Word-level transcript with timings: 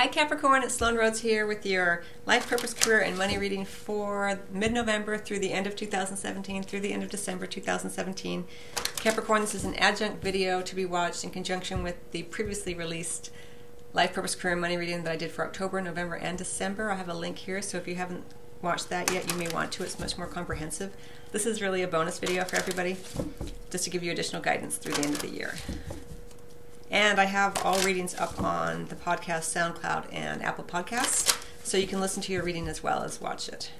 Hi 0.00 0.06
Capricorn, 0.06 0.62
it's 0.62 0.76
Sloan 0.76 0.96
Rhodes 0.96 1.20
here 1.20 1.46
with 1.46 1.66
your 1.66 2.02
life 2.24 2.48
purpose, 2.48 2.72
career, 2.72 3.00
and 3.00 3.18
money 3.18 3.36
reading 3.36 3.66
for 3.66 4.40
mid-November 4.50 5.18
through 5.18 5.40
the 5.40 5.52
end 5.52 5.66
of 5.66 5.76
2017, 5.76 6.62
through 6.62 6.80
the 6.80 6.94
end 6.94 7.02
of 7.02 7.10
December 7.10 7.46
2017. 7.46 8.46
Capricorn, 8.96 9.42
this 9.42 9.54
is 9.54 9.66
an 9.66 9.74
adjunct 9.74 10.22
video 10.22 10.62
to 10.62 10.74
be 10.74 10.86
watched 10.86 11.22
in 11.22 11.28
conjunction 11.28 11.82
with 11.82 11.96
the 12.12 12.22
previously 12.22 12.72
released 12.72 13.30
life 13.92 14.14
purpose, 14.14 14.34
career, 14.34 14.52
and 14.52 14.62
money 14.62 14.78
reading 14.78 15.04
that 15.04 15.12
I 15.12 15.16
did 15.16 15.32
for 15.32 15.44
October, 15.44 15.82
November, 15.82 16.14
and 16.14 16.38
December. 16.38 16.90
I 16.90 16.94
have 16.94 17.10
a 17.10 17.14
link 17.14 17.36
here, 17.36 17.60
so 17.60 17.76
if 17.76 17.86
you 17.86 17.96
haven't 17.96 18.24
watched 18.62 18.88
that 18.88 19.12
yet, 19.12 19.30
you 19.30 19.36
may 19.36 19.48
want 19.48 19.70
to. 19.72 19.82
It's 19.82 20.00
much 20.00 20.16
more 20.16 20.26
comprehensive. 20.26 20.96
This 21.30 21.44
is 21.44 21.60
really 21.60 21.82
a 21.82 21.88
bonus 21.88 22.18
video 22.18 22.44
for 22.44 22.56
everybody, 22.56 22.96
just 23.68 23.84
to 23.84 23.90
give 23.90 24.02
you 24.02 24.12
additional 24.12 24.40
guidance 24.40 24.78
through 24.78 24.94
the 24.94 25.02
end 25.02 25.16
of 25.16 25.20
the 25.20 25.28
year. 25.28 25.56
And 26.90 27.20
I 27.20 27.26
have 27.26 27.64
all 27.64 27.78
readings 27.82 28.16
up 28.16 28.40
on 28.42 28.86
the 28.86 28.96
podcast, 28.96 29.54
SoundCloud, 29.54 30.12
and 30.12 30.42
Apple 30.42 30.64
Podcasts, 30.64 31.40
so 31.62 31.78
you 31.78 31.86
can 31.86 32.00
listen 32.00 32.20
to 32.24 32.32
your 32.32 32.42
reading 32.42 32.66
as 32.66 32.82
well 32.82 33.04
as 33.04 33.20
watch 33.20 33.48
it. 33.48 33.70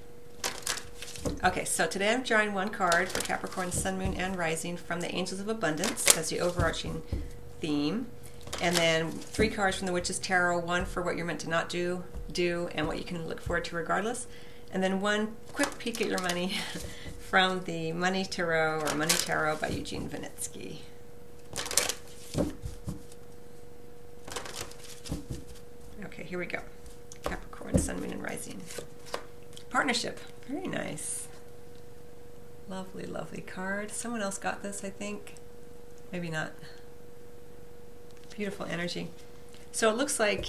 Okay, 1.42 1.64
so 1.64 1.86
today 1.86 2.12
I'm 2.12 2.22
drawing 2.22 2.54
one 2.54 2.68
card 2.68 3.08
for 3.08 3.20
Capricorn, 3.20 3.72
Sun, 3.72 3.98
Moon, 3.98 4.14
and 4.14 4.38
Rising 4.38 4.76
from 4.76 5.00
the 5.00 5.12
Angels 5.12 5.40
of 5.40 5.48
Abundance 5.48 6.16
as 6.16 6.28
the 6.28 6.40
overarching 6.40 7.02
theme. 7.60 8.06
And 8.62 8.76
then 8.76 9.10
three 9.10 9.48
cards 9.48 9.76
from 9.76 9.86
the 9.86 9.92
Witch's 9.92 10.18
Tarot, 10.18 10.60
one 10.60 10.84
for 10.84 11.02
what 11.02 11.16
you're 11.16 11.26
meant 11.26 11.40
to 11.40 11.50
not 11.50 11.68
do, 11.68 12.04
do, 12.32 12.68
and 12.74 12.86
what 12.86 12.98
you 12.98 13.04
can 13.04 13.26
look 13.26 13.40
forward 13.40 13.64
to 13.66 13.76
regardless. 13.76 14.28
And 14.72 14.82
then 14.82 15.00
one 15.00 15.34
quick 15.52 15.78
peek 15.78 16.00
at 16.00 16.06
your 16.06 16.22
money 16.22 16.54
from 17.18 17.64
the 17.64 17.92
Money 17.92 18.24
Tarot 18.24 18.80
or 18.80 18.94
Money 18.94 19.14
Tarot 19.14 19.56
by 19.56 19.68
Eugene 19.68 20.08
Vinitsky. 20.08 20.78
Okay, 26.04 26.24
here 26.24 26.38
we 26.38 26.46
go. 26.46 26.60
Capricorn, 27.24 27.78
Sun, 27.78 28.00
Moon, 28.00 28.12
and 28.12 28.22
Rising. 28.22 28.60
Partnership. 29.90 30.20
Very 30.48 30.68
nice. 30.68 31.26
Lovely, 32.68 33.06
lovely 33.06 33.40
card. 33.40 33.90
Someone 33.90 34.22
else 34.22 34.38
got 34.38 34.62
this, 34.62 34.84
I 34.84 34.90
think. 34.90 35.34
Maybe 36.12 36.30
not. 36.30 36.52
Beautiful 38.36 38.66
energy. 38.66 39.08
So 39.72 39.90
it 39.90 39.96
looks 39.96 40.20
like 40.20 40.46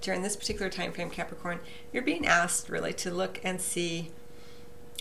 during 0.00 0.22
this 0.22 0.36
particular 0.36 0.70
time 0.70 0.92
frame, 0.92 1.10
Capricorn, 1.10 1.58
you're 1.92 2.04
being 2.04 2.28
asked 2.28 2.68
really 2.68 2.92
to 2.92 3.10
look 3.10 3.40
and 3.42 3.60
see. 3.60 4.12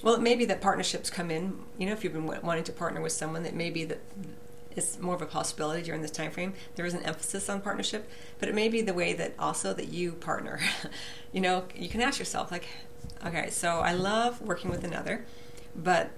Well, 0.02 0.16
it 0.16 0.22
may 0.22 0.34
be 0.34 0.46
that 0.46 0.62
partnerships 0.62 1.12
come 1.12 1.30
in. 1.30 1.60
You 1.78 1.86
know, 1.86 1.94
if 1.94 2.04
you've 2.04 2.14
been 2.14 2.26
wanting 2.26 2.64
to 2.64 2.72
partner 2.72 3.02
with 3.02 3.12
someone, 3.12 3.44
that 3.44 3.54
may 3.54 3.70
be 3.70 3.86
that 3.86 4.00
it's 4.76 5.00
more 5.00 5.16
of 5.16 5.22
a 5.22 5.26
possibility 5.26 5.82
during 5.82 6.02
this 6.02 6.12
time 6.12 6.32
frame. 6.32 6.54
There 6.76 6.86
is 6.86 6.94
an 6.94 7.04
emphasis 7.04 7.50
on 7.50 7.62
partnership, 7.62 8.10
but 8.40 8.50
it 8.50 8.56
may 8.56 8.70
be 8.70 8.82
the 8.82 8.94
way 8.94 9.14
that 9.14 9.34
also 9.40 9.74
that 9.74 9.90
you 9.90 10.14
partner. 10.14 10.60
you 11.32 11.42
know, 11.42 11.66
you 11.76 11.90
can 11.90 12.02
ask 12.02 12.20
yourself 12.20 12.52
like, 12.52 12.68
okay, 13.26 13.50
so 13.50 13.80
I 13.80 13.94
love 13.94 14.42
working 14.42 14.70
with 14.70 14.84
another, 14.84 15.26
but 15.76 16.12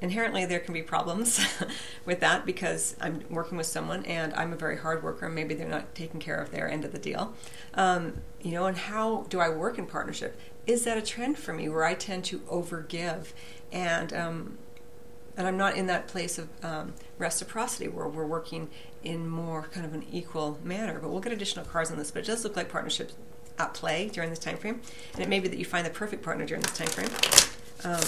inherently 0.00 0.46
there 0.46 0.60
can 0.60 0.74
be 0.74 0.82
problems 0.82 1.40
with 2.04 2.20
that 2.20 2.46
because 2.46 2.94
I'm 3.00 3.24
working 3.30 3.58
with 3.58 3.66
someone 3.66 4.04
and 4.04 4.32
I'm 4.34 4.52
a 4.52 4.56
very 4.56 4.76
hard 4.76 5.02
worker 5.02 5.26
and 5.26 5.34
maybe 5.34 5.54
they're 5.54 5.68
not 5.68 5.94
taking 5.94 6.20
care 6.20 6.40
of 6.40 6.50
their 6.50 6.70
end 6.70 6.84
of 6.84 6.92
the 6.92 6.98
deal. 6.98 7.34
Um, 7.74 8.20
you 8.40 8.52
know, 8.52 8.66
and 8.66 8.76
how 8.76 9.26
do 9.28 9.40
I 9.40 9.48
work 9.48 9.78
in 9.78 9.86
partnership? 9.86 10.38
Is 10.66 10.84
that 10.84 10.98
a 10.98 11.02
trend 11.02 11.38
for 11.38 11.52
me 11.52 11.68
where 11.68 11.84
I 11.84 11.94
tend 11.94 12.24
to 12.26 12.40
overgive 12.40 13.32
and 13.72 14.12
um, 14.12 14.58
and 15.38 15.46
I'm 15.46 15.56
not 15.56 15.76
in 15.76 15.86
that 15.86 16.08
place 16.08 16.36
of 16.36 16.48
um, 16.64 16.94
reciprocity 17.16 17.86
where 17.86 18.08
we're 18.08 18.26
working 18.26 18.68
in 19.04 19.28
more 19.28 19.68
kind 19.72 19.86
of 19.86 19.94
an 19.94 20.04
equal 20.10 20.58
manner. 20.64 20.98
But 20.98 21.10
we'll 21.10 21.20
get 21.20 21.32
additional 21.32 21.64
cards 21.64 21.92
on 21.92 21.96
this. 21.96 22.10
But 22.10 22.24
it 22.24 22.26
does 22.26 22.42
look 22.42 22.56
like 22.56 22.68
partnerships 22.68 23.14
at 23.56 23.72
play 23.72 24.10
during 24.12 24.30
this 24.30 24.40
time 24.40 24.56
frame, 24.56 24.80
and 25.14 25.22
it 25.22 25.28
may 25.28 25.38
be 25.38 25.46
that 25.46 25.58
you 25.58 25.64
find 25.64 25.86
the 25.86 25.90
perfect 25.90 26.24
partner 26.24 26.44
during 26.44 26.62
this 26.62 26.76
time 26.76 26.88
frame. 26.88 27.08
Um, 27.84 28.02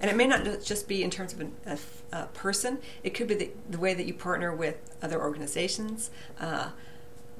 and 0.00 0.08
it 0.08 0.16
may 0.16 0.26
not 0.26 0.44
just 0.64 0.86
be 0.86 1.02
in 1.02 1.10
terms 1.10 1.32
of 1.32 1.40
an, 1.40 1.52
a, 1.66 1.78
a, 2.12 2.26
person. 2.26 2.78
It 3.02 3.10
could 3.14 3.26
be 3.26 3.34
the, 3.34 3.50
the, 3.68 3.78
way 3.78 3.94
that 3.94 4.06
you 4.06 4.14
partner 4.14 4.54
with 4.54 4.76
other 5.02 5.20
organizations, 5.20 6.10
uh, 6.40 6.70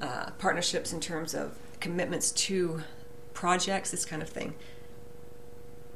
uh, 0.01 0.31
partnerships 0.37 0.91
in 0.91 0.99
terms 0.99 1.33
of 1.33 1.57
commitments 1.79 2.31
to 2.31 2.81
projects, 3.33 3.91
this 3.91 4.05
kind 4.05 4.21
of 4.21 4.29
thing 4.29 4.55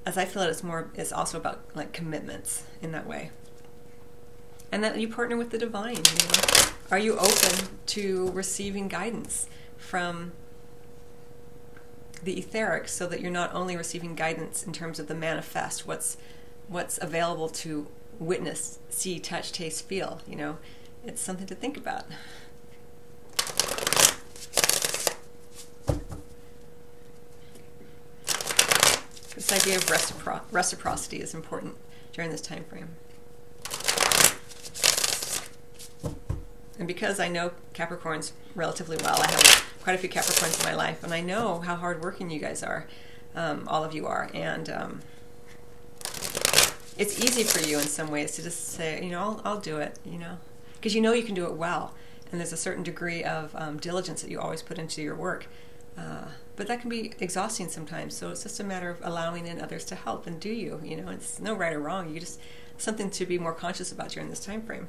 as 0.08 0.18
I 0.18 0.24
feel 0.24 0.42
it, 0.44 0.50
it's 0.50 0.64
more 0.64 0.90
it's 0.96 1.12
also 1.12 1.38
about 1.38 1.60
like 1.76 1.92
commitments 1.92 2.64
in 2.82 2.94
that 2.94 3.06
way. 3.06 3.30
And 4.72 4.82
that 4.82 4.98
you 4.98 5.10
partner 5.10 5.36
with 5.36 5.50
the 5.50 5.58
divine. 5.58 5.98
You 5.98 6.02
know? 6.02 6.70
Are 6.90 6.98
you 6.98 7.18
open 7.18 7.68
to 7.88 8.32
receiving 8.32 8.88
guidance 8.88 9.48
from 9.76 10.32
the 12.24 12.40
etheric 12.40 12.88
so 12.88 13.06
that 13.08 13.20
you're 13.20 13.30
not 13.30 13.54
only 13.54 13.76
receiving 13.76 14.16
guidance 14.16 14.66
in 14.66 14.72
terms 14.72 14.98
of 14.98 15.08
the 15.08 15.14
manifest, 15.14 15.86
what's 15.86 16.16
what's 16.70 16.98
available 17.02 17.50
to 17.50 17.88
witness, 18.18 18.80
see, 18.90 19.20
touch, 19.20 19.52
taste, 19.52 19.86
feel, 19.88 20.22
you 20.26 20.38
know? 20.38 20.58
It's 21.06 21.22
something 21.22 21.48
to 21.48 21.56
think 21.56 21.76
about. 21.76 22.06
This 29.38 29.52
idea 29.52 29.76
of 29.76 29.86
recipro 29.86 30.42
reciprocity 30.52 31.18
is 31.18 31.36
important 31.36 31.76
during 32.12 32.32
this 32.32 32.42
time 32.42 32.64
frame. 32.64 32.96
And 36.80 36.88
because 36.88 37.20
I 37.20 37.28
know 37.28 37.52
Capricorns 37.76 38.32
relatively 38.56 38.98
well, 38.98 39.22
I 39.22 39.30
have 39.30 39.66
quite 39.84 39.94
a 39.94 40.00
few 40.00 40.10
Capricorns 40.10 40.60
in 40.60 40.66
my 40.66 40.74
life, 40.74 41.04
and 41.04 41.14
I 41.14 41.22
know 41.22 41.60
how 41.60 41.76
hardworking 41.76 42.32
you 42.32 42.40
guys 42.40 42.64
are, 42.64 42.88
um, 43.36 43.66
all 43.68 43.84
of 43.84 43.94
you 43.94 44.08
are, 44.08 44.32
and 44.34 44.72
um, 44.72 45.02
it's 46.98 47.24
easy 47.24 47.44
for 47.44 47.60
you 47.60 47.78
in 47.78 47.86
some 47.86 48.10
ways 48.10 48.32
to 48.38 48.42
just 48.42 48.70
say, 48.70 49.04
you 49.04 49.12
know, 49.12 49.20
I'll, 49.20 49.42
I'll 49.46 49.60
do 49.60 49.78
it, 49.78 50.00
you 50.04 50.18
know, 50.18 50.40
because 50.78 50.96
you 50.96 51.02
know 51.02 51.14
you 51.14 51.22
can 51.22 51.36
do 51.36 51.46
it 51.46 51.54
well, 51.54 51.94
and 52.32 52.42
there's 52.42 52.54
a 52.54 52.58
certain 52.58 52.82
degree 52.82 53.24
of 53.24 53.56
um, 53.56 53.78
diligence 53.78 54.24
that 54.24 54.32
you 54.32 54.40
always 54.40 54.64
put 54.64 54.80
into 54.80 55.04
your 55.04 55.16
work. 55.16 55.46
Uh, 55.98 56.26
but 56.56 56.68
that 56.68 56.82
can 56.82 56.90
be 56.90 57.14
exhausting 57.20 57.70
sometimes. 57.70 58.16
So 58.16 58.30
it's 58.32 58.44
just 58.44 58.60
a 58.60 58.64
matter 58.64 58.90
of 58.90 59.00
allowing 59.04 59.48
in 59.48 59.62
others 59.62 59.86
to 59.86 59.96
help 59.96 60.28
and 60.28 60.40
do 60.40 60.50
you. 60.50 60.82
You 60.84 60.98
know, 60.98 61.10
it's 61.10 61.40
no 61.40 61.54
right 61.54 61.74
or 61.74 61.80
wrong. 61.80 62.14
You 62.14 62.20
just 62.20 62.40
something 62.78 63.10
to 63.12 63.26
be 63.26 63.38
more 63.38 63.54
conscious 63.54 63.92
about 63.92 64.10
during 64.10 64.30
this 64.30 64.44
time 64.44 64.62
frame. 64.62 64.88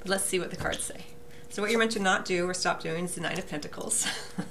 But 0.00 0.08
let's 0.08 0.24
see 0.24 0.38
what 0.38 0.50
the 0.50 0.56
cards 0.56 0.84
say. 0.84 1.04
So 1.50 1.62
what 1.62 1.70
you're 1.70 1.80
meant 1.80 1.92
to 1.92 1.98
not 1.98 2.24
do 2.24 2.46
or 2.46 2.54
stop 2.54 2.82
doing 2.82 3.06
is 3.06 3.14
the 3.14 3.22
Nine 3.22 3.38
of 3.38 3.48
Pentacles. 3.48 4.06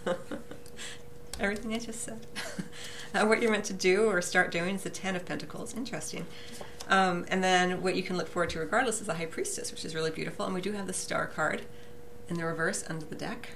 Everything 1.39 1.73
I 1.73 1.77
just 1.77 2.01
said. 2.01 2.25
uh, 3.13 3.25
what 3.25 3.41
you're 3.41 3.51
meant 3.51 3.66
to 3.66 3.73
do 3.73 4.07
or 4.07 4.22
start 4.22 4.51
doing 4.51 4.75
is 4.75 4.83
the 4.83 4.89
Ten 4.89 5.16
of 5.16 5.25
Pentacles. 5.25 5.75
Interesting. 5.75 6.25
Um, 6.89 7.25
and 7.27 7.44
then 7.44 7.83
what 7.83 7.95
you 7.95 8.01
can 8.01 8.17
look 8.17 8.27
forward 8.27 8.50
to 8.51 8.59
regardless 8.59 9.00
is 9.00 9.07
the 9.07 9.16
High 9.16 9.27
Priestess, 9.27 9.72
which 9.72 9.85
is 9.85 9.94
really 9.94 10.09
beautiful. 10.09 10.45
And 10.45 10.56
we 10.56 10.61
do 10.61 10.72
have 10.72 10.88
the 10.88 10.94
Star 10.94 11.27
card 11.27 11.61
in 12.29 12.38
the 12.38 12.45
reverse 12.45 12.83
under 12.89 13.06
the 13.06 13.16
deck. 13.16 13.50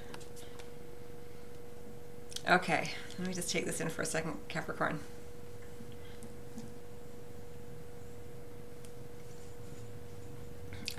Okay, 2.50 2.92
let 3.20 3.28
me 3.28 3.34
just 3.34 3.52
take 3.52 3.66
this 3.66 3.80
in 3.80 3.90
for 3.90 4.02
a 4.02 4.06
second, 4.06 4.38
Capricorn. 4.48 5.00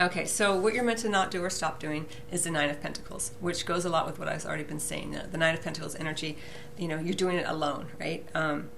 Okay, 0.00 0.25
so 0.25 0.58
what 0.58 0.72
you're 0.72 0.84
meant 0.84 1.00
to 1.00 1.08
not 1.08 1.30
do 1.30 1.44
or 1.44 1.50
stop 1.50 1.78
doing 1.78 2.06
is 2.30 2.44
the 2.44 2.50
Nine 2.50 2.70
of 2.70 2.80
Pentacles, 2.80 3.32
which 3.41 3.66
goes 3.66 3.84
a 3.84 3.88
lot 3.88 4.06
with 4.06 4.19
what 4.19 4.26
I've 4.26 4.44
already 4.47 4.64
been 4.64 4.80
saying. 4.80 5.16
The 5.30 5.38
Nine 5.38 5.54
of 5.54 5.62
Pentacles 5.62 5.94
energy, 5.94 6.38
you 6.78 6.88
know, 6.88 6.98
you're 6.98 7.14
doing 7.14 7.36
it 7.36 7.47
alone, 7.47 7.86
right? 8.00 8.26
Um, 8.34 8.70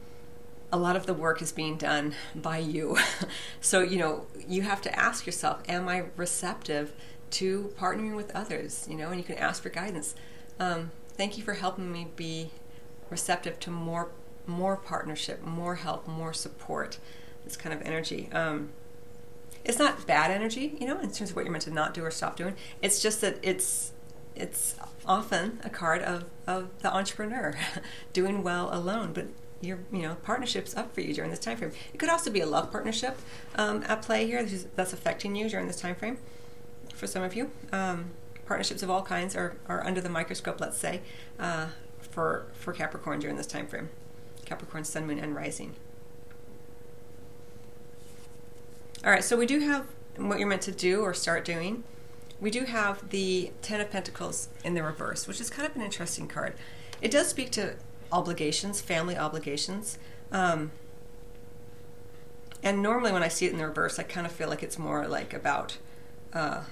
a 0.72 0.76
lot 0.76 0.96
of 0.96 1.06
the 1.06 1.14
work 1.14 1.41
is 1.41 1.52
being 1.52 1.76
done 1.76 2.14
by 2.34 2.58
you. 2.58 2.98
so, 3.60 3.81
you 3.81 3.98
know, 3.98 4.26
you 4.46 4.62
have 4.62 4.82
to 4.82 4.98
ask 4.98 5.25
yourself, 5.25 5.62
am 5.69 5.88
I 5.88 6.04
receptive 6.16 6.92
to 7.31 7.72
partnering 7.78 8.16
with 8.16 8.34
others? 8.34 8.86
You 8.91 8.96
know, 8.96 9.10
and 9.10 9.19
you 9.19 9.25
can 9.25 9.38
ask 9.38 9.62
for 9.62 9.69
guidance. 9.69 10.14
Um, 10.58 10.91
thank 11.16 11.36
you 11.36 11.44
for 11.44 11.54
helping 11.54 11.92
me 11.92 12.08
be 12.16 12.50
receptive 13.11 13.58
to 13.61 13.70
more 13.70 14.11
more 14.46 14.76
partnership, 14.76 15.43
more 15.43 15.76
help, 15.76 16.06
more 16.06 16.32
support. 16.32 16.99
This 17.44 17.56
kind 17.56 17.75
of 17.75 17.81
energy. 17.82 18.28
Um, 18.32 18.70
it's 19.64 19.78
not 19.78 20.06
bad 20.06 20.31
energy, 20.31 20.76
you 20.78 20.87
know, 20.87 21.00
in 21.00 21.11
terms 21.11 21.31
of 21.31 21.37
what 21.37 21.44
you're 21.44 21.52
meant 21.52 21.64
to 21.64 21.70
not 21.70 21.94
do 21.94 22.05
or 22.05 22.11
stop 22.11 22.37
doing. 22.37 22.55
It's 22.82 23.00
just 23.00 23.20
that 23.22 23.38
it's 23.43 23.93
it's 24.34 24.76
often 25.06 25.61
a 25.64 25.70
card 25.70 26.02
of, 26.02 26.25
of 26.46 26.69
the 26.81 26.93
entrepreneur 26.93 27.55
doing 28.12 28.43
well 28.43 28.69
alone, 28.72 29.12
but 29.12 29.26
your 29.60 29.78
you 29.90 30.02
know 30.02 30.17
partnership's 30.17 30.76
up 30.76 30.94
for 30.94 31.00
you 31.00 31.14
during 31.14 31.31
this 31.31 31.38
time 31.38 31.56
frame. 31.56 31.72
It 31.93 31.99
could 31.99 32.10
also 32.10 32.31
be 32.31 32.40
a 32.40 32.46
love 32.46 32.70
partnership 32.70 33.19
um, 33.56 33.82
at 33.87 34.02
play 34.02 34.26
here 34.26 34.44
that's 34.76 34.93
affecting 34.93 35.34
you 35.37 35.49
during 35.49 35.67
this 35.67 35.81
time 35.81 35.94
frame. 35.94 36.19
For 36.94 37.06
some 37.06 37.22
of 37.22 37.34
you, 37.34 37.50
um, 37.72 38.10
partnerships 38.46 38.82
of 38.82 38.91
all 38.91 39.02
kinds 39.02 39.35
are, 39.37 39.56
are 39.69 39.85
under 39.85 40.00
the 40.00 40.08
microscope. 40.08 40.61
Let's 40.61 40.76
say 40.76 41.00
uh, 41.38 41.69
for 42.00 42.46
for 42.52 42.73
Capricorn 42.73 43.20
during 43.20 43.37
this 43.37 43.46
time 43.46 43.67
frame, 43.67 43.88
Capricorn 44.44 44.85
Sun, 44.85 45.06
Moon, 45.06 45.19
and 45.19 45.35
Rising. 45.35 45.75
All 49.05 49.11
right, 49.11 49.25
so 49.25 49.37
we 49.37 49.46
do 49.46 49.61
have 49.61 49.87
what 50.17 50.38
you're 50.38 50.49
meant 50.49 50.62
to 50.62 50.73
do 50.73 51.02
or 51.02 51.12
start 51.12 51.44
doing. 51.44 51.85
we 52.41 52.50
do 52.50 52.64
have 52.64 53.08
the 53.11 53.52
Ten 53.62 53.81
of 53.81 53.91
Pentacles 53.91 54.49
in 54.64 54.75
the 54.75 54.82
reverse, 54.82 55.26
which 55.26 55.41
is 55.41 55.50
kind 55.50 55.69
of 55.69 55.75
an 55.76 55.82
interesting 55.82 56.29
card. 56.29 56.55
It 57.00 57.11
does 57.11 57.29
speak 57.29 57.50
to 57.52 57.76
obligations, 58.12 58.81
family 58.81 59.17
obligations. 59.17 59.99
Um, 60.31 60.70
and 62.62 62.82
normally 62.82 63.12
when 63.12 63.23
I 63.23 63.29
see 63.29 63.46
it 63.46 63.52
in 63.52 63.58
the 63.58 63.67
reverse, 63.67 63.99
I 63.99 64.02
kind 64.02 64.26
of 64.26 64.32
feel 64.32 64.49
like 64.49 64.62
it's 64.62 64.79
more 64.79 65.06
like 65.06 65.32
about. 65.32 65.79
Uh, 66.32 66.62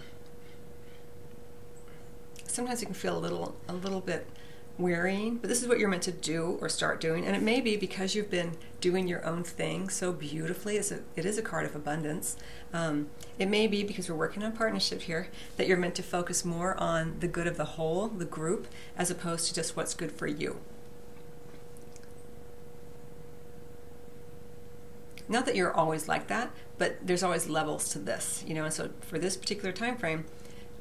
sometimes 2.53 2.83
it 2.83 2.87
can 2.87 2.95
feel 2.95 3.17
a 3.17 3.21
little, 3.21 3.57
a 3.69 3.73
little 3.73 4.01
bit 4.01 4.27
wearying, 4.79 5.37
but 5.37 5.49
this 5.49 5.63
is 5.63 5.69
what 5.69 5.79
you're 5.79 5.89
meant 5.89 6.03
to 6.03 6.13
do 6.13 6.59
or 6.61 6.69
start 6.69 7.01
doing. 7.01 7.27
And 7.27 7.37
it 7.37 7.43
may 7.43 7.61
be 7.61 7.77
because 7.77 8.15
you've 8.15 8.31
been 8.31 8.57
doing 8.81 9.07
your 9.07 9.25
own 9.25 9.45
thing 9.45 9.89
so 9.89 10.13
beautifully. 10.13 10.77
It's 10.77 10.91
a, 10.91 11.01
it 11.15 11.25
is 11.25 11.39
a 11.39 11.43
card 11.43 11.67
of 11.67 11.77
abundance. 11.77 12.37
Um, 12.73 13.09
it 13.39 13.49
may 13.49 13.67
be 13.67 13.83
because 13.83 14.09
we're 14.09 14.17
working 14.17 14.43
on 14.43 14.53
partnership 14.53 15.03
here 15.03 15.29
that 15.57 15.67
you're 15.67 15.77
meant 15.77 15.95
to 15.97 16.03
focus 16.03 16.45
more 16.45 16.79
on 16.79 17.17
the 17.21 17.29
good 17.29 17.47
of 17.47 17.57
the 17.57 17.65
whole, 17.65 18.09
the 18.09 18.25
group, 18.25 18.67
as 18.97 19.11
opposed 19.11 19.47
to 19.49 19.55
just 19.55 19.77
what's 19.77 19.95
good 19.95 20.13
for 20.13 20.27
you. 20.27 20.59
Not 25.29 25.47
that 25.47 25.55
you're 25.55 25.73
always 25.73 26.09
like 26.09 26.27
that, 26.29 26.51
but 26.79 26.97
there's 27.07 27.23
always 27.23 27.49
levels 27.49 27.89
to 27.91 27.99
this, 27.99 28.45
you 28.47 28.55
know. 28.55 28.65
And 28.65 28.73
so 28.73 28.91
for 29.01 29.19
this 29.19 29.37
particular 29.37 29.73
time 29.73 29.97
frame, 29.97 30.25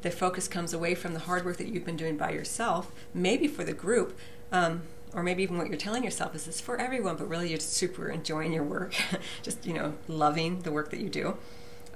the 0.01 0.11
focus 0.11 0.47
comes 0.47 0.73
away 0.73 0.95
from 0.95 1.13
the 1.13 1.19
hard 1.21 1.45
work 1.45 1.57
that 1.57 1.67
you've 1.67 1.85
been 1.85 1.97
doing 1.97 2.17
by 2.17 2.31
yourself, 2.31 2.91
maybe 3.13 3.47
for 3.47 3.63
the 3.63 3.73
group, 3.73 4.17
um, 4.51 4.83
or 5.13 5.23
maybe 5.23 5.43
even 5.43 5.57
what 5.57 5.67
you're 5.67 5.77
telling 5.77 6.03
yourself 6.03 6.33
is 6.35 6.45
this 6.45 6.61
for 6.61 6.77
everyone, 6.77 7.17
but 7.17 7.27
really 7.27 7.49
you're 7.49 7.59
super 7.59 8.09
enjoying 8.09 8.53
your 8.53 8.63
work, 8.63 8.95
just 9.43 9.65
you 9.65 9.73
know 9.73 9.93
loving 10.07 10.61
the 10.61 10.71
work 10.71 10.89
that 10.91 10.99
you 10.99 11.09
do. 11.09 11.37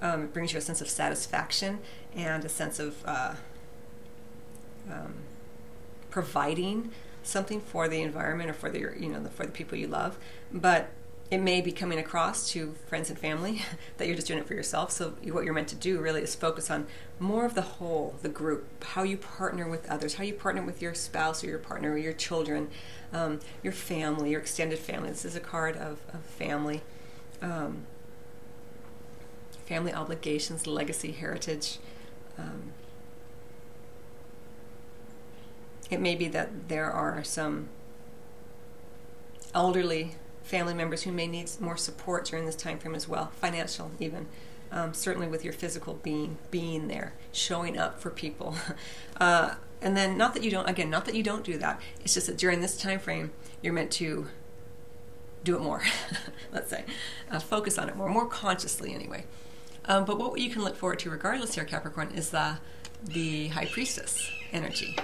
Um, 0.02 0.24
it 0.24 0.34
brings 0.34 0.52
you 0.52 0.60
a 0.60 0.62
sense 0.62 0.82
of 0.82 0.90
satisfaction 0.90 1.80
and 2.16 2.44
a 2.44 2.50
sense 2.50 2.80
of 2.80 2.98
uh, 3.06 3.36
um, 4.92 5.14
providing 6.10 6.92
something 7.24 7.60
for 7.60 7.88
the 7.88 8.02
environment 8.02 8.50
or 8.50 8.54
for 8.54 8.70
the 8.70 8.80
you 8.80 9.10
know 9.10 9.24
for 9.34 9.46
the 9.46 9.52
people 9.52 9.78
you 9.78 9.88
love, 9.88 10.18
but 10.52 10.90
it 11.32 11.40
may 11.40 11.60
be 11.60 11.72
coming 11.72 11.98
across 11.98 12.50
to 12.52 12.76
friends 12.88 13.10
and 13.10 13.18
family 13.18 13.64
that 13.98 14.08
you're 14.08 14.16
just 14.16 14.28
doing 14.28 14.40
it 14.40 14.48
for 14.48 14.54
yourself. 14.54 14.92
So 14.92 15.16
what 15.24 15.44
you're 15.44 15.54
meant 15.54 15.70
to 15.70 15.76
do 15.76 16.00
really 16.00 16.22
is 16.22 16.36
focus 16.36 16.70
on 16.70 16.86
more 17.20 17.46
of 17.46 17.56
the 17.56 17.62
whole, 17.62 18.16
the 18.22 18.30
group, 18.30 18.84
how 18.84 19.04
you 19.04 19.18
partner 19.18 19.68
with 19.68 19.90
others, 19.90 20.16
how 20.16 20.24
you 20.24 20.34
partner 20.34 20.62
with 20.62 20.82
your 20.82 20.94
spouse 20.94 21.44
or 21.44 21.48
your 21.48 21.60
partner 21.60 21.94
or 21.94 21.98
your 21.98 22.14
children, 22.14 22.70
um, 23.12 23.40
your 23.64 23.74
family, 23.74 24.32
your 24.32 24.42
extended 24.42 24.78
family. 24.78 25.10
This 25.10 25.26
is 25.26 25.36
a 25.36 25.40
card 25.40 25.76
of, 25.78 26.00
of 26.14 26.22
family, 26.22 26.82
um, 27.42 27.86
family 29.66 29.94
obligations, 29.94 30.68
legacy, 30.68 31.12
heritage. 31.12 31.80
Um, 32.38 32.74
it 35.90 36.00
may 36.00 36.16
be 36.16 36.28
that 36.28 36.68
there 36.68 36.92
are 36.92 37.24
some 37.24 37.70
elderly 39.56 40.16
family 40.46 40.74
members 40.74 41.04
who 41.04 41.12
may 41.12 41.28
need 41.28 41.50
more 41.60 41.76
support 41.76 42.26
during 42.26 42.46
this 42.46 42.56
time 42.56 42.78
frame 42.78 42.96
as 42.96 43.08
well, 43.08 43.32
financial 43.42 43.92
even. 44.00 44.28
Um, 44.72 44.94
certainly 44.94 45.28
with 45.28 45.44
your 45.44 45.54
physical 45.54 45.96
being 45.96 46.38
being 46.52 46.88
there, 46.88 47.14
showing 47.32 47.78
up 47.78 48.00
for 48.00 48.10
people, 48.10 48.56
uh, 49.20 49.56
and 49.82 49.96
then 49.96 50.18
not 50.18 50.34
that 50.34 50.44
you 50.44 50.52
don't 50.52 50.68
again, 50.68 50.90
not 50.90 51.06
that 51.06 51.16
you 51.16 51.24
don't 51.24 51.44
do 51.44 51.58
that. 51.60 51.80
It's 52.02 52.14
just 52.14 52.28
that 52.28 52.38
during 52.38 52.62
this 52.62 52.78
time 52.78 53.00
frame, 53.00 53.32
you're 53.62 53.74
meant 53.74 53.92
to 53.94 54.28
do 55.44 55.56
it 55.56 55.62
more. 55.62 55.84
let's 56.52 56.70
say, 56.70 56.84
uh, 57.32 57.40
focus 57.40 57.78
on 57.78 57.90
it 57.90 57.96
more, 57.96 58.10
more 58.10 58.26
consciously 58.26 58.94
anyway. 58.94 59.26
Um, 59.86 60.04
but 60.04 60.18
what 60.18 60.40
you 60.40 60.50
can 60.50 60.64
look 60.64 60.76
forward 60.76 61.00
to, 61.00 61.10
regardless 61.10 61.56
here, 61.56 61.64
Capricorn, 61.64 62.12
is 62.12 62.32
the 62.32 62.58
the 63.04 63.50
High 63.50 63.66
Priestess 63.66 64.30
energy. 64.52 64.98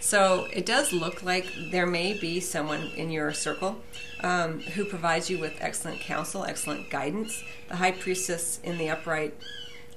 So 0.00 0.48
it 0.52 0.66
does 0.66 0.92
look 0.92 1.22
like 1.22 1.46
there 1.70 1.86
may 1.86 2.12
be 2.12 2.38
someone 2.40 2.90
in 2.94 3.10
your 3.10 3.32
circle 3.32 3.80
um, 4.20 4.60
who 4.60 4.84
provides 4.84 5.30
you 5.30 5.38
with 5.38 5.54
excellent 5.60 6.00
counsel, 6.00 6.44
excellent 6.44 6.90
guidance. 6.90 7.42
The 7.68 7.76
high 7.76 7.92
priestess 7.92 8.60
in 8.62 8.76
the 8.76 8.90
upright 8.90 9.34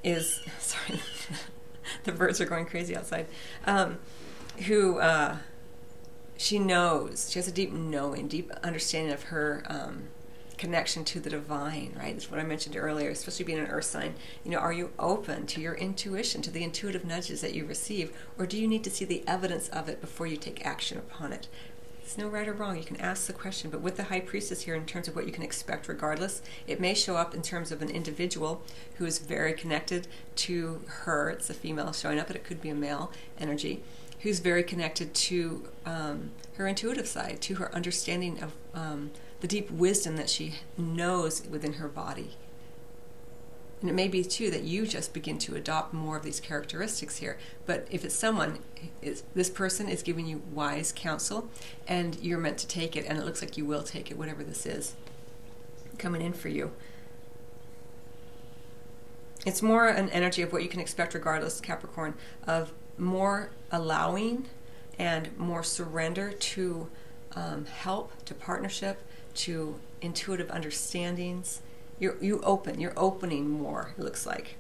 is 0.04 0.42
sorry, 0.60 1.02
the 2.04 2.12
birds 2.12 2.40
are 2.40 2.46
going 2.46 2.66
crazy 2.66 2.96
outside. 2.96 3.28
Um, 3.66 4.00
who 4.68 5.00
uh, 5.00 5.38
she 6.38 6.60
knows, 6.60 7.30
she 7.32 7.40
has 7.40 7.48
a 7.48 7.52
deep 7.52 7.72
knowing, 7.72 8.28
deep 8.28 8.52
understanding 8.64 9.14
of 9.14 9.24
her 9.24 9.64
um, 9.68 10.04
connection 10.58 11.04
to 11.06 11.20
the 11.20 11.30
divine, 11.30 11.96
right? 11.98 12.14
That's 12.14 12.32
what 12.32 12.40
I 12.40 12.44
mentioned 12.44 12.76
earlier, 12.76 13.10
especially 13.10 13.46
being 13.46 13.60
an 13.60 13.68
earth 13.68 13.86
sign. 13.86 14.16
You 14.44 14.52
know, 14.52 14.58
are 14.58 14.74
you 14.74 14.92
open 14.98 15.46
to 15.48 15.62
your 15.62 15.76
intuition, 15.76 16.42
to 16.42 16.52
the 16.52 16.64
intuitive 16.64 17.06
nudges 17.06 17.42
that 17.42 17.54
you 17.54 17.66
receive, 17.66 18.16
or 18.38 18.46
do 18.46 18.58
you 18.60 18.68
need 18.68 18.84
to 18.84 18.90
see 18.90 19.06
the 19.06 19.24
evidence 19.28 19.70
of 19.70 19.88
it 19.88 20.02
before 20.02 20.28
you 20.28 20.38
take 20.38 20.66
action 20.66 20.98
upon 20.98 21.34
it? 21.34 21.48
It's 22.02 22.18
no 22.18 22.30
right 22.30 22.48
or 22.48 22.54
wrong. 22.54 22.78
You 22.78 22.86
can 22.86 23.02
ask 23.02 23.28
the 23.28 23.34
question, 23.34 23.70
but 23.70 23.82
with 23.82 23.98
the 23.98 24.06
high 24.06 24.22
priestess 24.22 24.62
here, 24.62 24.76
in 24.76 24.86
terms 24.86 25.10
of 25.10 25.16
what 25.16 25.26
you 25.26 25.34
can 25.34 25.44
expect, 25.44 25.90
regardless, 25.90 26.42
it 26.66 26.80
may 26.80 26.94
show 26.94 27.18
up 27.18 27.36
in 27.36 27.42
terms 27.42 27.70
of 27.70 27.82
an 27.82 27.90
individual 27.90 28.62
who 28.96 29.06
is 29.06 29.20
very 29.20 29.52
connected 29.52 30.08
to 30.38 30.82
her. 30.88 31.30
It's 31.30 31.50
a 31.50 31.54
female 31.54 31.92
showing 31.92 32.18
up, 32.18 32.28
but 32.28 32.38
it 32.38 32.46
could 32.46 32.62
be 32.62 32.70
a 32.70 32.76
male 32.76 33.12
energy 33.38 33.84
who's 34.22 34.40
very 34.40 34.64
connected 34.64 35.14
to 35.14 35.68
um, 35.86 36.32
her 36.56 36.66
intuitive 36.66 37.08
side, 37.08 37.42
to 37.42 37.56
her 37.56 37.76
understanding 37.76 38.42
of 38.42 38.54
um, 38.74 39.12
the 39.40 39.48
deep 39.48 39.70
wisdom 39.70 40.16
that 40.18 40.30
she 40.30 40.56
knows 40.78 41.46
within 41.48 41.74
her 41.74 41.88
body. 41.88 42.36
And 43.80 43.90
it 43.90 43.94
may 43.94 44.08
be 44.08 44.24
too 44.24 44.50
that 44.50 44.64
you 44.64 44.88
just 44.88 45.14
begin 45.14 45.38
to 45.40 45.56
adopt 45.56 45.94
more 45.94 46.18
of 46.18 46.24
these 46.24 46.40
characteristics 46.40 47.18
here. 47.18 47.38
But 47.68 47.88
if 47.92 48.04
it's 48.04 48.16
someone, 48.16 48.60
is, 49.04 49.24
this 49.36 49.52
person 49.52 49.88
is 49.88 50.02
giving 50.02 50.26
you 50.26 50.42
wise 50.52 50.92
counsel, 50.96 51.50
and 51.88 52.18
you're 52.20 52.40
meant 52.40 52.58
to 52.60 52.68
take 52.68 52.96
it, 52.96 53.06
and 53.06 53.20
it 53.20 53.26
looks 53.26 53.42
like 53.42 53.56
you 53.56 53.66
will 53.66 53.84
take 53.84 54.10
it, 54.10 54.18
whatever 54.18 54.44
this 54.44 54.66
is 54.66 54.96
coming 56.00 56.22
in 56.22 56.34
for 56.34 56.50
you. 56.50 56.72
It's 59.46 59.62
more 59.62 59.88
an 59.88 60.10
energy 60.10 60.42
of 60.42 60.52
what 60.52 60.64
you 60.64 60.70
can 60.70 60.80
expect, 60.80 61.14
regardless, 61.14 61.62
Capricorn, 61.62 62.16
of 62.48 62.74
more 62.98 63.52
allowing 63.72 64.48
and 64.98 65.38
more 65.38 65.62
surrender 65.62 66.32
to 66.32 66.90
um, 67.36 67.66
help, 67.66 68.12
to 68.26 68.34
partnership, 68.34 69.00
to 69.38 69.80
intuitive 70.02 70.50
understandings. 70.50 71.62
You're, 72.00 72.18
you 72.22 72.42
open, 72.42 72.80
you're 72.80 72.94
opening 72.98 73.50
more, 73.50 73.94
it 73.98 74.04
looks 74.04 74.26
like. 74.26 74.56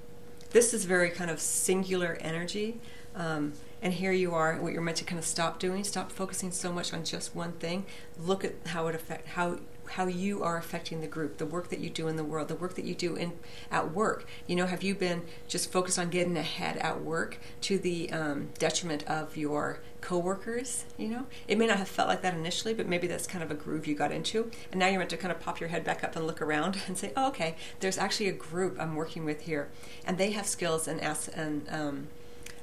This 0.51 0.73
is 0.73 0.85
very 0.85 1.09
kind 1.09 1.29
of 1.29 1.39
singular 1.39 2.17
energy. 2.21 2.79
Um, 3.15 3.53
and 3.81 3.93
here 3.93 4.11
you 4.11 4.33
are, 4.33 4.55
what 4.55 4.73
you're 4.73 4.81
meant 4.81 4.97
to 4.97 5.03
kind 5.03 5.19
of 5.19 5.25
stop 5.25 5.59
doing, 5.59 5.83
stop 5.83 6.11
focusing 6.11 6.51
so 6.51 6.71
much 6.71 6.93
on 6.93 7.03
just 7.03 7.35
one 7.35 7.53
thing. 7.53 7.85
Look 8.17 8.43
at 8.43 8.53
how 8.67 8.87
it 8.87 8.95
affect 8.95 9.27
how 9.29 9.59
how 9.91 10.05
you 10.05 10.43
are 10.43 10.57
affecting 10.57 11.01
the 11.01 11.07
group, 11.07 11.37
the 11.37 11.45
work 11.45 11.69
that 11.69 11.79
you 11.79 11.89
do 11.89 12.07
in 12.07 12.15
the 12.17 12.23
world, 12.23 12.47
the 12.47 12.55
work 12.55 12.75
that 12.75 12.85
you 12.85 12.93
do 12.93 13.15
in 13.15 13.33
at 13.71 13.93
work. 13.93 14.25
You 14.45 14.55
know, 14.55 14.65
have 14.65 14.83
you 14.83 14.95
been 14.95 15.23
just 15.47 15.71
focused 15.71 15.97
on 15.97 16.09
getting 16.09 16.35
ahead 16.37 16.77
at 16.77 17.01
work 17.01 17.39
to 17.61 17.77
the 17.77 18.11
um, 18.11 18.49
detriment 18.57 19.03
of 19.07 19.37
your 19.37 19.79
coworkers? 20.07 20.85
You 20.97 21.09
know, 21.09 21.25
it 21.49 21.57
may 21.57 21.67
not 21.67 21.79
have 21.79 21.89
felt 21.89 22.07
like 22.07 22.21
that 22.21 22.33
initially, 22.33 22.73
but 22.73 22.87
maybe 22.87 23.07
that's 23.07 23.27
kind 23.27 23.43
of 23.43 23.51
a 23.51 23.53
groove 23.53 23.85
you 23.85 23.93
got 23.93 24.13
into, 24.13 24.49
and 24.71 24.79
now 24.79 24.87
you're 24.87 24.99
meant 24.99 25.09
to 25.09 25.17
kind 25.17 25.33
of 25.33 25.41
pop 25.41 25.59
your 25.59 25.67
head 25.67 25.83
back 25.83 26.01
up 26.01 26.15
and 26.15 26.25
look 26.25 26.41
around 26.41 26.79
and 26.87 26.97
say, 26.97 27.11
"Oh, 27.17 27.27
okay, 27.27 27.57
there's 27.81 27.97
actually 27.97 28.29
a 28.29 28.33
group 28.33 28.77
I'm 28.79 28.95
working 28.95 29.25
with 29.25 29.41
here, 29.41 29.67
and 30.05 30.17
they 30.17 30.31
have 30.31 30.47
skills 30.47 30.87
and 30.87 31.01
ass 31.01 31.27
and 31.27 31.67
um, 31.69 32.07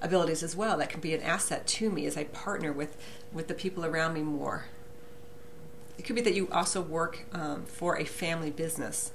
abilities 0.01 0.43
as 0.43 0.57
well 0.57 0.79
that 0.79 0.89
can 0.89 1.01
be 1.01 1.13
an 1.13 1.21
asset 1.21 1.67
to 1.67 1.91
me 1.91 2.07
as 2.07 2.17
I 2.17 2.25
partner 2.25 2.73
with 2.73 2.97
with 3.31 3.49
the 3.49 3.55
people 3.55 3.85
around 3.85 4.15
me 4.15 4.23
more." 4.23 4.65
It 5.99 6.05
could 6.07 6.17
be 6.17 6.23
that 6.23 6.35
you 6.35 6.49
also 6.51 6.81
work 6.81 7.27
um, 7.33 7.67
for 7.67 7.99
a 7.99 8.05
family 8.05 8.51
business 8.51 9.13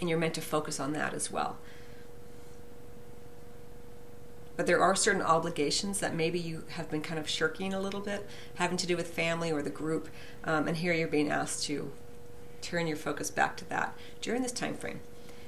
and 0.00 0.10
you're 0.10 0.18
meant 0.18 0.34
to 0.34 0.40
focus 0.40 0.78
on 0.78 0.92
that 0.92 1.14
as 1.14 1.30
well. 1.30 1.56
But 4.58 4.66
there 4.66 4.82
are 4.82 4.96
certain 4.96 5.22
obligations 5.22 6.00
that 6.00 6.16
maybe 6.16 6.40
you 6.40 6.64
have 6.70 6.90
been 6.90 7.00
kind 7.00 7.20
of 7.20 7.28
shirking 7.28 7.72
a 7.72 7.80
little 7.80 8.00
bit, 8.00 8.26
having 8.56 8.76
to 8.78 8.88
do 8.88 8.96
with 8.96 9.06
family 9.06 9.52
or 9.52 9.62
the 9.62 9.70
group, 9.70 10.08
um, 10.42 10.66
and 10.66 10.78
here 10.78 10.92
you're 10.92 11.06
being 11.06 11.30
asked 11.30 11.62
to 11.66 11.92
turn 12.60 12.88
your 12.88 12.96
focus 12.96 13.30
back 13.30 13.56
to 13.58 13.68
that 13.68 13.96
during 14.20 14.42
this 14.42 14.50
time 14.50 14.74
frame. 14.74 14.98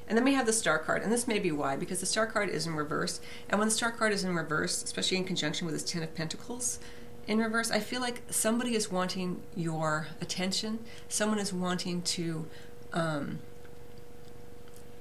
And 0.07 0.17
then 0.17 0.25
we 0.25 0.35
have 0.35 0.47
the 0.47 0.53
star 0.53 0.79
card, 0.79 1.03
and 1.03 1.11
this 1.11 1.27
may 1.27 1.41
be 1.41 1.51
why, 1.51 1.75
because 1.75 1.99
the 1.99 2.07
star 2.07 2.25
card 2.29 2.51
is 2.51 2.69
in 2.69 2.77
reverse. 2.77 3.21
And 3.49 3.59
when 3.59 3.67
the 3.67 3.75
star 3.75 3.91
card 3.91 4.13
is 4.13 4.23
in 4.23 4.37
reverse, 4.37 4.81
especially 4.85 5.17
in 5.17 5.25
conjunction 5.25 5.67
with 5.67 5.75
this 5.75 5.83
Ten 5.83 6.05
of 6.05 6.15
Pentacles, 6.15 6.79
in 7.27 7.39
reverse, 7.39 7.73
I 7.73 7.81
feel 7.81 8.01
like 8.01 8.23
somebody 8.31 8.77
is 8.77 8.93
wanting 8.93 9.43
your 9.57 10.07
attention. 10.21 10.79
Someone 11.09 11.41
is 11.41 11.53
wanting 11.53 12.03
to 12.03 12.47
um, 12.93 13.41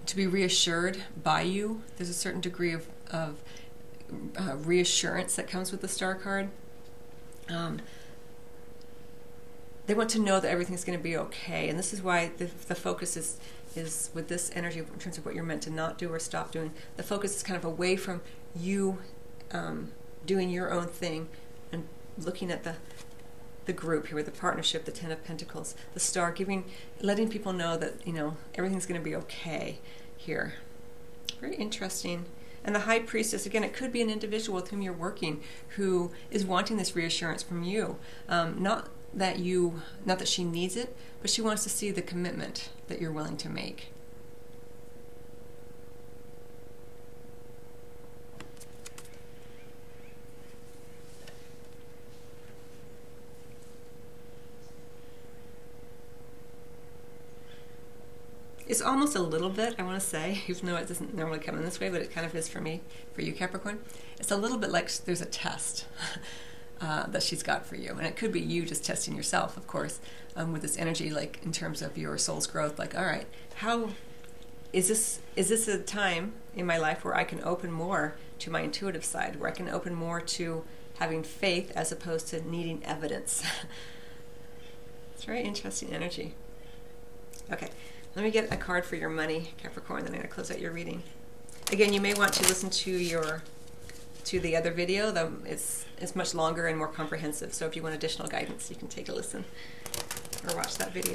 to 0.08 0.16
be 0.16 0.26
reassured 0.26 1.04
by 1.24 1.42
you. 1.42 1.84
There's 1.98 2.10
a 2.10 2.16
certain 2.16 2.42
degree 2.42 2.74
of, 2.74 2.88
of 3.12 3.44
uh, 4.38 4.56
reassurance 4.58 5.36
that 5.36 5.48
comes 5.48 5.72
with 5.72 5.82
the 5.82 5.88
star 5.88 6.16
card. 6.16 6.50
Um, 7.50 7.82
they 9.88 9.94
want 9.96 10.10
to 10.12 10.20
know 10.20 10.40
that 10.40 10.50
everything's 10.50 10.84
going 10.84 10.98
to 10.98 11.04
be 11.04 11.18
okay, 11.18 11.68
and 11.68 11.80
this 11.80 11.94
is 11.94 12.02
why 12.02 12.32
the, 12.38 12.46
the 12.68 12.76
focus 12.76 13.18
is 13.18 13.38
is 13.76 14.10
with 14.16 14.28
this 14.28 14.52
energy 14.56 14.80
in 14.80 14.86
terms 15.00 15.18
of 15.18 15.26
what 15.26 15.36
you're 15.36 15.44
meant 15.44 15.62
to 15.62 15.70
not 15.70 15.98
do 15.98 16.12
or 16.12 16.20
stop 16.20 16.52
doing. 16.52 16.72
The 16.98 17.04
focus 17.04 17.36
is 17.36 17.44
kind 17.44 17.58
of 17.58 17.64
away 17.64 17.96
from 17.96 18.22
you 18.56 18.98
um, 19.52 19.92
doing 20.26 20.50
your 20.50 20.72
own 20.72 20.88
thing 20.88 21.30
and 21.72 21.88
looking 22.18 22.52
at 22.52 22.64
the 22.64 22.76
the 23.66 23.74
group 23.74 24.08
here 24.08 24.16
with 24.16 24.26
the 24.26 24.32
partnership, 24.32 24.86
the 24.86 24.92
Ten 24.92 25.12
of 25.12 25.24
Pentacles, 25.24 25.76
the 25.94 26.00
Star, 26.00 26.32
giving, 26.32 26.66
letting 27.02 27.30
people 27.30 27.54
know 27.54 27.78
that 27.78 28.06
you 28.06 28.14
know 28.14 28.36
everything's 28.56 28.88
going 28.88 29.00
to 29.00 29.06
be 29.06 29.16
okay 29.16 29.80
here. 30.18 30.56
Very 31.40 31.56
interesting. 31.56 32.26
And 32.70 32.76
the 32.76 32.82
High 32.82 33.00
Priestess, 33.00 33.48
again, 33.48 33.64
it 33.64 33.74
could 33.74 33.92
be 33.92 34.00
an 34.00 34.12
individual 34.12 34.56
with 34.56 34.70
whom 34.70 34.84
you're 34.84 34.94
working 34.94 35.42
who 35.70 36.12
is 36.30 36.46
wanting 36.46 36.78
this 36.78 36.96
reassurance 36.96 37.42
from 37.42 37.64
you. 37.64 37.98
Um, 38.28 38.62
not 38.62 38.90
that 39.12 39.40
you, 39.40 39.82
not 40.06 40.20
that 40.20 40.28
she 40.28 40.44
needs 40.44 40.76
it, 40.76 40.96
but 41.20 41.32
she 41.32 41.42
wants 41.42 41.64
to 41.64 41.70
see 41.70 41.90
the 41.90 42.04
commitment 42.04 42.70
that 42.88 43.02
you're 43.02 43.12
willing 43.12 43.38
to 43.38 43.50
make. 43.50 43.92
It's 58.70 58.82
almost 58.82 59.16
a 59.16 59.22
little 59.22 59.50
bit, 59.50 59.74
I 59.80 59.84
want 59.84 60.00
to 60.00 60.08
say, 60.08 60.44
even 60.48 60.68
though 60.68 60.76
it 60.76 60.88
doesn't 60.88 61.16
normally 61.16 61.40
come 61.40 61.58
in 61.58 61.66
this 61.66 61.80
way, 61.80 61.90
but 61.90 62.02
it 62.02 62.12
kind 62.12 62.26
of 62.26 62.36
is 62.36 62.48
for 62.48 62.62
me, 62.62 62.82
for 63.14 63.22
you, 63.22 63.34
Capricorn. 63.34 63.80
It's 64.20 64.32
a 64.32 64.38
little 64.38 64.60
bit 64.60 64.70
like 64.70 64.92
there's 65.06 65.22
a 65.22 65.26
test 65.26 65.86
uh, 66.82 67.08
that 67.08 67.24
she's 67.24 67.42
got 67.42 67.66
for 67.66 67.76
you. 67.76 67.94
And 67.98 68.06
it 68.06 68.16
could 68.16 68.32
be 68.32 68.40
you 68.40 68.64
just 68.66 68.86
testing 68.86 69.16
yourself, 69.16 69.58
of 69.58 69.66
course, 69.66 70.00
um, 70.36 70.54
with 70.54 70.62
this 70.62 70.78
energy, 70.78 71.10
like 71.10 71.40
in 71.44 71.52
terms 71.52 71.82
of 71.82 71.98
your 71.98 72.16
soul's 72.20 72.46
growth. 72.46 72.78
Like, 72.78 72.96
all 72.96 73.06
right, 73.06 73.26
how 73.56 73.90
is 74.72 74.88
this? 74.88 75.20
Is 75.36 75.50
this 75.50 75.68
a 75.68 75.80
time 75.80 76.34
in 76.56 76.68
my 76.68 76.78
life 76.78 77.04
where 77.04 77.16
I 77.16 77.24
can 77.24 77.44
open 77.44 77.72
more 77.72 78.16
to 78.38 78.52
my 78.52 78.62
intuitive 78.62 79.04
side, 79.04 79.40
where 79.40 79.50
I 79.50 79.54
can 79.54 79.68
open 79.68 79.96
more 79.96 80.22
to 80.22 80.64
having 81.00 81.24
faith 81.24 81.72
as 81.76 81.92
opposed 81.92 82.28
to 82.28 82.48
needing 82.48 82.86
evidence? 82.86 83.44
it's 85.16 85.24
very 85.24 85.42
interesting 85.42 85.92
energy. 85.92 86.36
Okay. 87.52 87.70
Let 88.16 88.26
me 88.26 88.32
get 88.32 88.52
a 88.52 88.58
card 88.58 88.86
for 88.86 88.96
your 88.96 89.10
money, 89.10 89.54
Capricorn, 89.58 90.04
then 90.04 90.14
I'm 90.14 90.20
going 90.20 90.28
to 90.28 90.34
close 90.34 90.52
out 90.52 90.60
your 90.60 90.72
reading. 90.72 91.04
Again, 91.72 91.94
you 91.94 92.02
may 92.02 92.14
want 92.16 92.34
to 92.34 92.44
listen 92.44 92.70
to 92.70 92.92
your 92.92 93.44
to 94.26 94.40
the 94.40 94.56
other 94.56 94.72
video. 94.72 95.12
Though 95.12 95.34
it's 95.46 95.86
it's 95.98 96.16
much 96.16 96.34
longer 96.34 96.68
and 96.68 96.78
more 96.78 96.88
comprehensive. 96.88 97.54
So 97.54 97.66
if 97.68 97.76
you 97.76 97.84
want 97.84 97.96
additional 97.96 98.28
guidance, 98.28 98.70
you 98.70 98.76
can 98.76 98.88
take 98.88 99.10
a 99.10 99.14
listen 99.14 99.46
or 100.48 100.56
watch 100.56 100.78
that 100.78 100.92
video. 100.92 101.14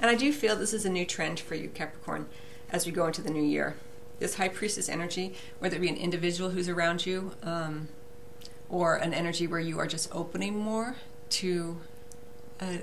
And 0.00 0.10
I 0.10 0.14
do 0.14 0.32
feel 0.32 0.56
this 0.56 0.72
is 0.72 0.86
a 0.86 0.90
new 0.90 1.04
trend 1.04 1.38
for 1.38 1.54
you, 1.54 1.68
Capricorn, 1.68 2.26
as 2.70 2.86
we 2.86 2.92
go 2.92 3.06
into 3.06 3.20
the 3.20 3.30
new 3.30 3.42
year. 3.42 3.76
This 4.18 4.36
high 4.36 4.48
priestess 4.48 4.88
energy, 4.88 5.34
whether 5.58 5.76
it 5.76 5.80
be 5.80 5.88
an 5.88 5.96
individual 5.96 6.50
who's 6.50 6.68
around 6.68 7.04
you, 7.04 7.32
um, 7.42 7.88
or 8.70 8.96
an 8.96 9.12
energy 9.12 9.46
where 9.46 9.60
you 9.60 9.78
are 9.78 9.86
just 9.86 10.08
opening 10.14 10.58
more 10.58 10.96
to 11.28 11.78
a, 12.60 12.80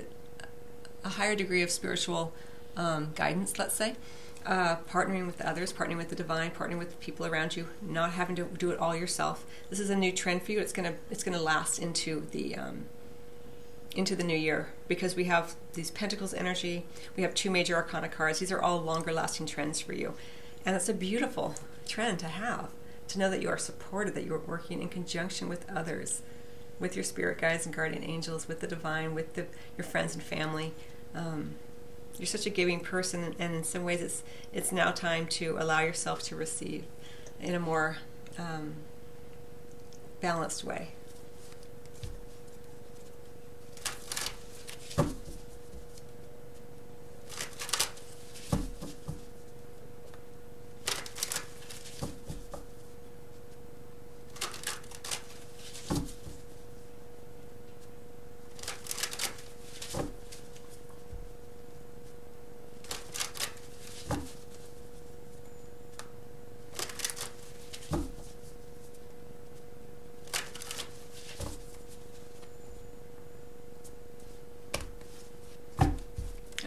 a 1.04 1.08
higher 1.10 1.34
degree 1.34 1.62
of 1.62 1.70
spiritual 1.70 2.32
um, 2.76 3.12
guidance, 3.14 3.58
let's 3.58 3.74
say. 3.74 3.96
Uh, 4.46 4.76
partnering 4.88 5.26
with 5.26 5.40
others, 5.42 5.72
partnering 5.72 5.96
with 5.96 6.08
the 6.08 6.16
divine, 6.16 6.50
partnering 6.50 6.78
with 6.78 6.90
the 6.90 6.96
people 6.96 7.26
around 7.26 7.56
you, 7.56 7.68
not 7.82 8.12
having 8.12 8.34
to 8.36 8.44
do 8.44 8.70
it 8.70 8.78
all 8.78 8.96
yourself. 8.96 9.44
This 9.68 9.80
is 9.80 9.90
a 9.90 9.96
new 9.96 10.12
trend 10.12 10.42
for 10.42 10.52
you. 10.52 10.60
It's 10.60 10.72
gonna 10.72 10.94
it's 11.10 11.22
gonna 11.22 11.42
last 11.42 11.78
into 11.78 12.26
the 12.30 12.56
um, 12.56 12.86
into 13.96 14.14
the 14.14 14.24
new 14.24 14.36
year 14.36 14.68
because 14.86 15.16
we 15.16 15.24
have 15.24 15.54
these 15.72 15.90
Pentacles 15.90 16.34
energy, 16.34 16.84
we 17.16 17.22
have 17.22 17.34
two 17.34 17.50
major 17.50 17.74
Arcana 17.76 18.08
cards. 18.08 18.38
These 18.38 18.52
are 18.52 18.60
all 18.60 18.80
longer 18.80 19.12
lasting 19.12 19.46
trends 19.46 19.80
for 19.80 19.92
you. 19.92 20.14
And 20.64 20.76
it's 20.76 20.88
a 20.88 20.94
beautiful 20.94 21.54
trend 21.86 22.18
to 22.20 22.26
have, 22.26 22.68
to 23.08 23.18
know 23.18 23.30
that 23.30 23.40
you 23.40 23.48
are 23.48 23.58
supported, 23.58 24.14
that 24.14 24.24
you 24.24 24.34
are 24.34 24.38
working 24.40 24.82
in 24.82 24.88
conjunction 24.88 25.48
with 25.48 25.68
others, 25.70 26.22
with 26.78 26.94
your 26.94 27.04
spirit 27.04 27.38
guides 27.38 27.66
and 27.66 27.74
guardian 27.74 28.04
angels, 28.04 28.46
with 28.46 28.60
the 28.60 28.66
divine, 28.66 29.14
with 29.14 29.34
the, 29.34 29.46
your 29.76 29.84
friends 29.84 30.14
and 30.14 30.22
family. 30.22 30.72
Um, 31.14 31.54
you're 32.18 32.26
such 32.26 32.46
a 32.46 32.50
giving 32.50 32.80
person, 32.80 33.34
and 33.38 33.54
in 33.54 33.64
some 33.64 33.84
ways, 33.84 34.00
it's 34.02 34.22
it's 34.52 34.72
now 34.72 34.90
time 34.90 35.26
to 35.28 35.56
allow 35.58 35.80
yourself 35.80 36.20
to 36.24 36.36
receive 36.36 36.84
in 37.40 37.54
a 37.54 37.60
more 37.60 37.98
um, 38.38 38.74
balanced 40.20 40.64
way. 40.64 40.90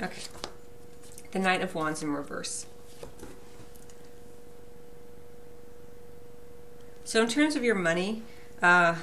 Okay. 0.04 0.24
The 1.32 1.40
Knight 1.40 1.62
of 1.62 1.74
Wands 1.76 2.04
in 2.04 2.12
reverse. 2.12 2.66
So 7.04 7.22
in 7.22 7.28
terms 7.28 7.56
of 7.56 7.64
your 7.64 7.76
money, 7.76 8.24
uh, 8.62 8.96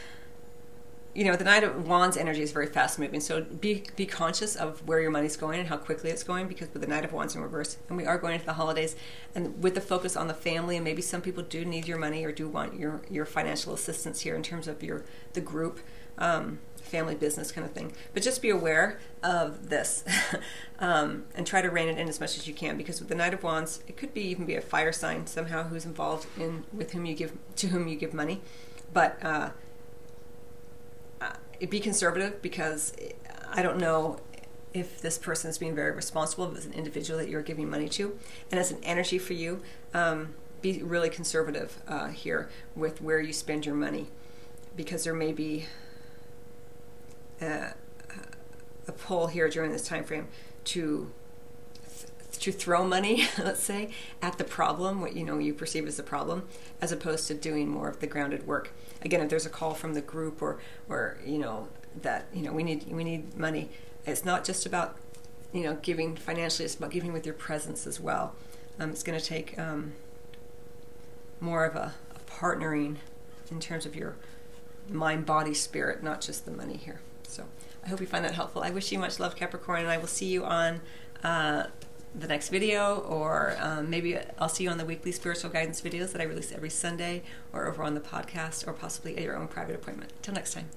you 1.14 1.24
know, 1.24 1.36
the 1.36 1.44
Knight 1.44 1.62
of 1.62 1.86
Wands 1.86 2.16
energy 2.16 2.40
is 2.42 2.52
very 2.52 2.66
fast 2.66 2.98
moving. 2.98 3.20
So 3.20 3.42
be 3.42 3.84
be 3.96 4.06
conscious 4.06 4.56
of 4.56 4.86
where 4.88 5.00
your 5.00 5.10
money's 5.10 5.36
going 5.36 5.60
and 5.60 5.68
how 5.68 5.76
quickly 5.76 6.10
it's 6.10 6.22
going, 6.22 6.48
because 6.48 6.72
with 6.72 6.80
the 6.80 6.88
Knight 6.88 7.04
of 7.04 7.12
Wands 7.12 7.34
in 7.34 7.42
reverse, 7.42 7.76
and 7.88 7.98
we 7.98 8.06
are 8.06 8.16
going 8.16 8.34
into 8.34 8.46
the 8.46 8.54
holidays, 8.54 8.96
and 9.34 9.62
with 9.62 9.74
the 9.74 9.80
focus 9.80 10.16
on 10.16 10.28
the 10.28 10.34
family, 10.34 10.76
and 10.76 10.84
maybe 10.84 11.02
some 11.02 11.20
people 11.20 11.42
do 11.42 11.64
need 11.64 11.86
your 11.86 11.98
money 11.98 12.24
or 12.24 12.32
do 12.32 12.48
want 12.48 12.78
your 12.78 13.02
your 13.10 13.26
financial 13.26 13.74
assistance 13.74 14.20
here 14.20 14.34
in 14.34 14.42
terms 14.42 14.66
of 14.66 14.82
your 14.82 15.04
the 15.34 15.40
group. 15.40 15.80
Um, 16.18 16.60
family 16.82 17.14
business 17.14 17.52
kind 17.52 17.66
of 17.66 17.72
thing. 17.72 17.92
But 18.12 18.22
just 18.22 18.42
be 18.42 18.50
aware 18.50 19.00
of 19.22 19.68
this 19.68 20.04
um, 20.78 21.24
and 21.34 21.46
try 21.46 21.62
to 21.62 21.70
rein 21.70 21.88
it 21.88 21.98
in 21.98 22.08
as 22.08 22.20
much 22.20 22.36
as 22.36 22.46
you 22.46 22.54
can 22.54 22.76
because 22.76 23.00
with 23.00 23.08
the 23.08 23.14
Knight 23.14 23.34
of 23.34 23.42
Wands, 23.42 23.82
it 23.86 23.96
could 23.96 24.12
be 24.12 24.22
even 24.22 24.44
be 24.44 24.54
a 24.54 24.60
fire 24.60 24.92
sign 24.92 25.26
somehow 25.26 25.64
who's 25.64 25.84
involved 25.84 26.26
in 26.38 26.64
with 26.72 26.92
whom 26.92 27.04
you 27.04 27.14
give 27.14 27.32
to 27.56 27.68
whom 27.68 27.88
you 27.88 27.96
give 27.96 28.12
money. 28.12 28.40
But 28.92 29.18
uh, 29.22 29.50
uh, 31.20 31.32
be 31.68 31.80
conservative 31.80 32.42
because 32.42 32.94
I 33.50 33.62
don't 33.62 33.78
know 33.78 34.18
if 34.74 35.00
this 35.00 35.18
person 35.18 35.50
is 35.50 35.58
being 35.58 35.74
very 35.74 35.92
responsible 35.92 36.54
as 36.56 36.64
an 36.64 36.72
individual 36.72 37.18
that 37.18 37.28
you're 37.28 37.42
giving 37.42 37.68
money 37.68 37.88
to, 37.90 38.18
and 38.50 38.58
as 38.58 38.70
an 38.70 38.78
energy 38.82 39.18
for 39.18 39.34
you. 39.34 39.62
Um, 39.94 40.34
be 40.62 40.80
really 40.80 41.10
conservative 41.10 41.82
uh, 41.88 42.08
here 42.08 42.48
with 42.76 43.02
where 43.02 43.20
you 43.20 43.32
spend 43.32 43.66
your 43.66 43.74
money 43.74 44.06
because 44.76 45.04
there 45.04 45.12
may 45.12 45.32
be 45.32 45.66
a, 47.42 47.74
a 48.88 48.92
pull 48.92 49.28
here 49.28 49.48
during 49.48 49.72
this 49.72 49.86
time 49.86 50.04
frame 50.04 50.28
to 50.64 51.10
to 52.42 52.50
throw 52.50 52.84
money, 52.84 53.24
let's 53.38 53.62
say, 53.62 53.90
at 54.20 54.36
the 54.36 54.44
problem, 54.44 55.00
what 55.00 55.14
you 55.14 55.24
know 55.24 55.38
you 55.38 55.54
perceive 55.54 55.86
as 55.86 55.96
the 55.96 56.02
problem, 56.02 56.48
as 56.80 56.90
opposed 56.90 57.28
to 57.28 57.34
doing 57.34 57.68
more 57.68 57.88
of 57.88 58.00
the 58.00 58.06
grounded 58.06 58.46
work. 58.46 58.72
Again, 59.00 59.20
if 59.20 59.30
there's 59.30 59.46
a 59.46 59.50
call 59.50 59.74
from 59.74 59.94
the 59.94 60.00
group 60.00 60.42
or 60.42 60.58
or 60.88 61.18
you 61.24 61.38
know 61.38 61.68
that 62.00 62.26
you 62.32 62.42
know 62.42 62.52
we 62.52 62.62
need 62.62 62.86
we 62.88 63.04
need 63.04 63.36
money, 63.36 63.70
it's 64.06 64.24
not 64.24 64.44
just 64.44 64.66
about 64.66 64.96
you 65.52 65.62
know 65.62 65.78
giving 65.82 66.16
financially; 66.16 66.64
it's 66.64 66.74
about 66.74 66.90
giving 66.90 67.12
with 67.12 67.24
your 67.24 67.34
presence 67.34 67.86
as 67.86 68.00
well. 68.00 68.34
Um, 68.80 68.90
it's 68.90 69.02
going 69.02 69.18
to 69.18 69.24
take 69.24 69.56
um, 69.58 69.92
more 71.40 71.64
of 71.64 71.76
a, 71.76 71.94
a 72.16 72.18
partnering 72.30 72.96
in 73.50 73.60
terms 73.60 73.86
of 73.86 73.94
your 73.94 74.16
mind, 74.88 75.26
body, 75.26 75.54
spirit, 75.54 76.02
not 76.02 76.20
just 76.20 76.44
the 76.44 76.50
money 76.50 76.76
here. 76.76 77.00
So 77.32 77.44
I 77.84 77.88
hope 77.88 78.00
you 78.00 78.06
find 78.06 78.24
that 78.24 78.34
helpful. 78.34 78.62
I 78.62 78.70
wish 78.70 78.92
you 78.92 78.98
much 78.98 79.18
love, 79.18 79.34
Capricorn, 79.36 79.80
and 79.80 79.90
I 79.90 79.96
will 79.96 80.06
see 80.06 80.26
you 80.26 80.44
on 80.44 80.80
uh, 81.24 81.64
the 82.14 82.28
next 82.28 82.50
video, 82.50 82.98
or 82.98 83.56
um, 83.58 83.88
maybe 83.88 84.18
I'll 84.38 84.50
see 84.50 84.64
you 84.64 84.70
on 84.70 84.76
the 84.76 84.84
weekly 84.84 85.12
spiritual 85.12 85.50
guidance 85.50 85.80
videos 85.80 86.12
that 86.12 86.20
I 86.20 86.24
release 86.24 86.52
every 86.52 86.70
Sunday, 86.70 87.22
or 87.52 87.66
over 87.66 87.82
on 87.82 87.94
the 87.94 88.00
podcast, 88.00 88.66
or 88.66 88.74
possibly 88.74 89.16
at 89.16 89.22
your 89.22 89.36
own 89.36 89.48
private 89.48 89.74
appointment. 89.74 90.12
Till 90.20 90.34
next 90.34 90.52
time. 90.52 90.68